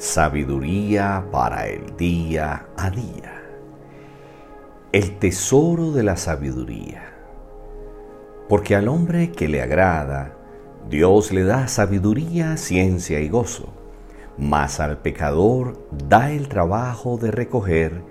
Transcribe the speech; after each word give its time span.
Sabiduría 0.00 1.26
para 1.30 1.66
el 1.66 1.94
día 1.98 2.68
a 2.78 2.90
día. 2.90 3.42
El 4.92 5.18
tesoro 5.18 5.92
de 5.92 6.02
la 6.02 6.16
sabiduría. 6.16 7.02
Porque 8.48 8.74
al 8.74 8.88
hombre 8.88 9.30
que 9.30 9.46
le 9.46 9.60
agrada, 9.60 10.38
Dios 10.88 11.32
le 11.32 11.44
da 11.44 11.68
sabiduría, 11.68 12.56
ciencia 12.56 13.20
y 13.20 13.28
gozo, 13.28 13.74
mas 14.38 14.80
al 14.80 15.02
pecador 15.02 15.86
da 16.08 16.30
el 16.30 16.48
trabajo 16.48 17.18
de 17.18 17.30
recoger 17.30 18.02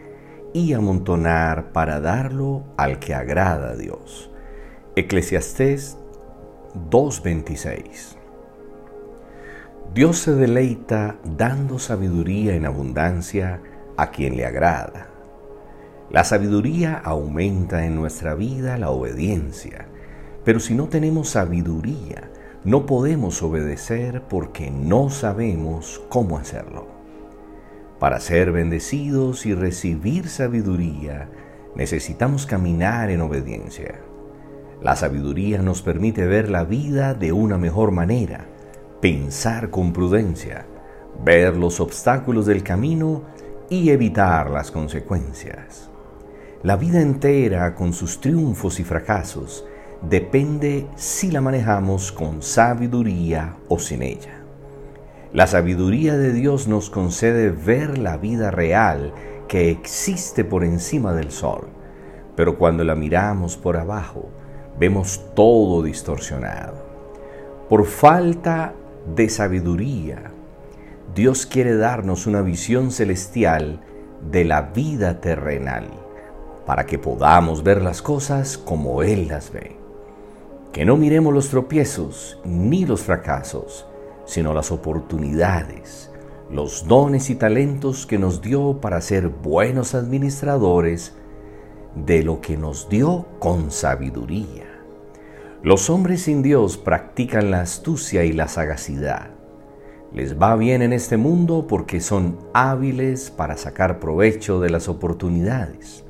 y 0.54 0.74
amontonar 0.74 1.72
para 1.72 2.00
darlo 2.00 2.66
al 2.78 3.00
que 3.00 3.16
agrada 3.16 3.72
a 3.72 3.76
Dios. 3.76 4.30
Eclesiastés 4.96 5.98
2.26 6.92 8.19
Dios 9.94 10.20
se 10.20 10.36
deleita 10.36 11.16
dando 11.24 11.80
sabiduría 11.80 12.54
en 12.54 12.68
abundancia 12.68 13.60
a 13.98 14.12
quien 14.12 14.38
le 14.38 14.46
agrada. 14.46 15.08
La 16.12 16.24
sabiduría 16.24 17.02
aumenta 17.04 17.84
en 17.88 17.96
nuestra 17.96 18.36
vida 18.36 18.78
la 18.78 18.92
obediencia, 18.92 19.88
pero 20.46 20.60
si 20.60 20.76
no 20.76 20.90
tenemos 20.90 21.30
sabiduría, 21.30 22.30
no 22.64 22.86
podemos 22.86 23.42
obedecer 23.42 24.22
porque 24.30 24.70
no 24.70 25.10
sabemos 25.10 26.04
cómo 26.08 26.38
hacerlo. 26.38 26.88
Para 27.98 28.20
ser 28.20 28.52
bendecidos 28.52 29.48
y 29.48 29.56
recibir 29.56 30.30
sabiduría, 30.30 31.30
necesitamos 31.76 32.46
caminar 32.46 33.10
en 33.10 33.22
obediencia. 33.22 34.00
La 34.84 34.96
sabiduría 34.96 35.64
nos 35.64 35.82
permite 35.82 36.28
ver 36.28 36.48
la 36.48 36.64
vida 36.64 37.16
de 37.16 37.32
una 37.32 37.58
mejor 37.58 37.90
manera 37.90 38.46
pensar 39.02 39.70
con 39.70 39.94
prudencia, 39.94 40.66
ver 41.24 41.56
los 41.56 41.80
obstáculos 41.80 42.46
del 42.46 42.64
camino 42.64 43.24
y 43.70 43.90
evitar 43.90 44.50
las 44.50 44.72
consecuencias. 44.72 45.90
La 46.64 46.76
vida 46.76 47.02
entera, 47.02 47.76
con 47.76 47.94
sus 47.94 48.20
triunfos 48.20 48.80
y 48.80 48.84
fracasos, 48.84 49.66
depende 50.02 50.88
si 50.96 51.32
la 51.32 51.40
manejamos 51.40 52.12
con 52.12 52.42
sabiduría 52.42 53.56
o 53.70 53.80
sin 53.80 54.02
ella. 54.02 54.42
La 55.32 55.48
sabiduría 55.48 56.18
de 56.18 56.34
Dios 56.34 56.68
nos 56.68 56.90
concede 56.90 57.50
ver 57.50 57.98
la 57.98 58.18
vida 58.18 58.52
real 58.52 59.14
que 59.48 59.70
existe 59.70 60.44
por 60.44 60.64
encima 60.64 61.14
del 61.14 61.32
sol, 61.32 61.68
pero 62.36 62.58
cuando 62.58 62.84
la 62.84 62.96
miramos 62.96 63.56
por 63.56 63.78
abajo, 63.78 64.30
vemos 64.80 65.22
todo 65.36 65.84
distorsionado. 65.84 66.84
Por 67.70 67.86
falta 67.86 68.74
de 69.16 69.30
sabiduría. 69.30 70.32
Dios 71.16 71.46
quiere 71.46 71.76
darnos 71.76 72.28
una 72.28 72.42
visión 72.42 72.92
celestial 72.92 73.82
de 74.32 74.46
la 74.46 74.62
vida 74.62 75.22
terrenal 75.22 75.88
para 76.66 76.86
que 76.86 77.00
podamos 77.00 77.64
ver 77.64 77.82
las 77.82 78.02
cosas 78.02 78.58
como 78.58 79.02
Él 79.02 79.28
las 79.28 79.52
ve. 79.52 79.76
Que 80.72 80.86
no 80.86 80.98
miremos 80.98 81.34
los 81.34 81.50
tropiezos 81.50 82.40
ni 82.46 82.86
los 82.86 83.02
fracasos, 83.02 83.88
sino 84.26 84.54
las 84.54 84.72
oportunidades, 84.72 86.12
los 86.52 86.88
dones 86.88 87.32
y 87.32 87.36
talentos 87.36 88.06
que 88.06 88.20
nos 88.20 88.42
dio 88.42 88.80
para 88.80 89.02
ser 89.02 89.30
buenos 89.30 89.96
administradores 89.96 91.16
de 91.96 92.22
lo 92.22 92.40
que 92.40 92.56
nos 92.56 92.88
dio 92.88 93.26
con 93.40 93.72
sabiduría. 93.72 94.69
Los 95.62 95.90
hombres 95.90 96.22
sin 96.22 96.42
Dios 96.42 96.78
practican 96.78 97.52
la 97.52 97.60
astucia 97.60 98.24
y 98.24 98.32
la 98.32 98.48
sagacidad. 98.48 99.32
Les 100.14 100.40
va 100.40 100.56
bien 100.56 100.82
en 100.82 100.94
este 100.94 101.18
mundo 101.18 101.68
porque 101.68 102.00
son 102.00 102.40
hábiles 102.54 103.30
para 103.30 103.58
sacar 103.58 104.00
provecho 104.00 104.62
de 104.62 104.70
las 104.70 104.88
oportunidades. 104.88 106.06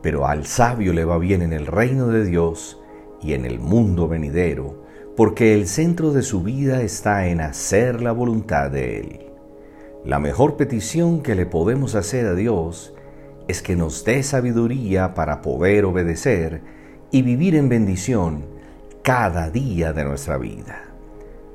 Pero 0.00 0.26
al 0.26 0.46
sabio 0.46 0.94
le 0.94 1.04
va 1.04 1.18
bien 1.18 1.42
en 1.42 1.52
el 1.52 1.66
reino 1.66 2.06
de 2.06 2.24
Dios 2.24 2.80
y 3.20 3.34
en 3.34 3.44
el 3.44 3.58
mundo 3.58 4.08
venidero, 4.08 4.82
porque 5.14 5.52
el 5.52 5.66
centro 5.66 6.14
de 6.14 6.22
su 6.22 6.42
vida 6.42 6.80
está 6.80 7.26
en 7.26 7.42
hacer 7.42 8.00
la 8.00 8.12
voluntad 8.12 8.70
de 8.70 9.00
Él. 9.00 9.26
La 10.06 10.18
mejor 10.18 10.56
petición 10.56 11.20
que 11.20 11.34
le 11.34 11.44
podemos 11.44 11.94
hacer 11.94 12.24
a 12.24 12.34
Dios 12.34 12.94
es 13.46 13.60
que 13.60 13.76
nos 13.76 14.06
dé 14.06 14.22
sabiduría 14.22 15.12
para 15.12 15.42
poder 15.42 15.84
obedecer 15.84 16.62
y 17.16 17.22
vivir 17.22 17.54
en 17.54 17.70
bendición 17.70 18.44
cada 19.02 19.48
día 19.48 19.94
de 19.94 20.04
nuestra 20.04 20.36
vida. 20.36 20.82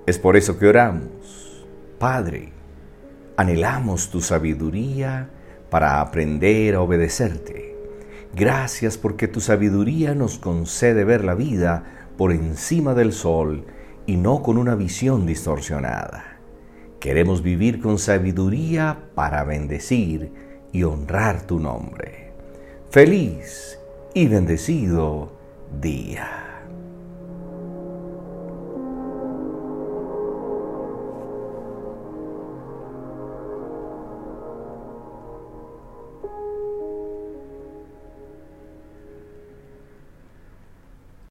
Es 0.07 0.17
por 0.17 0.35
eso 0.35 0.57
que 0.57 0.65
oramos, 0.67 1.67
Padre, 1.99 2.51
anhelamos 3.37 4.09
tu 4.09 4.21
sabiduría 4.21 5.29
para 5.69 6.01
aprender 6.01 6.73
a 6.73 6.81
obedecerte. 6.81 7.77
Gracias 8.33 8.97
porque 8.97 9.27
tu 9.27 9.39
sabiduría 9.39 10.15
nos 10.15 10.39
concede 10.39 11.03
ver 11.03 11.23
la 11.23 11.35
vida 11.35 12.07
por 12.17 12.31
encima 12.31 12.95
del 12.95 13.13
sol 13.13 13.63
y 14.07 14.17
no 14.17 14.41
con 14.41 14.57
una 14.57 14.73
visión 14.73 15.27
distorsionada. 15.27 16.39
Queremos 16.99 17.43
vivir 17.43 17.81
con 17.81 17.99
sabiduría 17.99 19.11
para 19.13 19.43
bendecir 19.43 20.31
y 20.71 20.81
honrar 20.81 21.45
tu 21.45 21.59
nombre. 21.59 22.33
Feliz 22.89 23.77
y 24.15 24.25
bendecido 24.25 25.39
día. 25.79 26.50